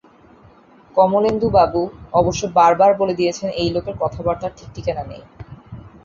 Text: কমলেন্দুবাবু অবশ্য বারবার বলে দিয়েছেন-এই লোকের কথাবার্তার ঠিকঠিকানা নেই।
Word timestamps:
কমলেন্দুবাবু 0.95 1.81
অবশ্য 2.13 2.41
বারবার 2.57 2.91
বলে 2.99 3.13
দিয়েছেন-এই 3.13 3.69
লোকের 3.75 3.95
কথাবার্তার 4.01 4.55
ঠিকঠিকানা 4.57 5.03
নেই। 5.03 5.23